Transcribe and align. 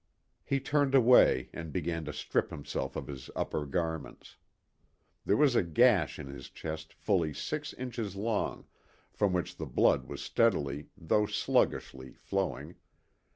He 0.43 0.59
turned 0.59 0.95
away 0.95 1.51
and 1.53 1.71
began 1.71 2.05
to 2.05 2.11
strip 2.11 2.49
himself 2.49 2.95
of 2.95 3.05
his 3.05 3.29
upper 3.35 3.67
garments. 3.67 4.35
There 5.27 5.37
was 5.37 5.55
a 5.55 5.61
gash 5.61 6.17
in 6.17 6.25
his 6.25 6.49
chest 6.49 6.91
fully 6.91 7.35
six 7.35 7.71
inches 7.75 8.15
long, 8.15 8.65
from 9.13 9.31
which 9.31 9.57
the 9.57 9.67
blood 9.67 10.07
was 10.07 10.23
steadily, 10.23 10.87
though 10.97 11.27
sluggishly, 11.27 12.13
flowing. 12.13 12.77